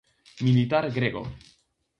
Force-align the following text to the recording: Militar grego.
Militar 0.47 0.89
grego. 0.95 1.23